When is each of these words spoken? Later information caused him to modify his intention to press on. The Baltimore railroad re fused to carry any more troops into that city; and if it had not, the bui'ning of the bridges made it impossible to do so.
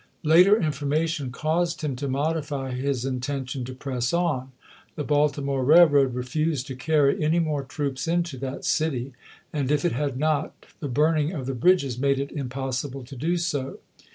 Later 0.23 0.59
information 0.59 1.29
caused 1.31 1.81
him 1.83 1.95
to 1.97 2.07
modify 2.07 2.71
his 2.71 3.05
intention 3.05 3.63
to 3.65 3.75
press 3.75 4.13
on. 4.13 4.51
The 4.95 5.03
Baltimore 5.03 5.63
railroad 5.63 6.15
re 6.15 6.23
fused 6.23 6.65
to 6.67 6.75
carry 6.75 7.23
any 7.23 7.37
more 7.37 7.63
troops 7.63 8.07
into 8.07 8.37
that 8.39 8.65
city; 8.65 9.13
and 9.53 9.69
if 9.71 9.85
it 9.85 9.91
had 9.91 10.17
not, 10.17 10.55
the 10.79 10.89
bui'ning 10.89 11.39
of 11.39 11.45
the 11.45 11.53
bridges 11.53 11.99
made 11.99 12.17
it 12.17 12.31
impossible 12.31 13.03
to 13.03 13.15
do 13.15 13.37
so. 13.37 13.77